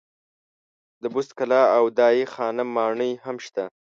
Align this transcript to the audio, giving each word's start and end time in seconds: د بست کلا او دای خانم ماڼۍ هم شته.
د 1.01 1.03
بست 1.13 1.31
کلا 1.39 1.63
او 1.77 1.83
دای 1.97 2.19
خانم 2.33 2.69
ماڼۍ 2.75 3.11
هم 3.25 3.37
شته. 3.45 3.63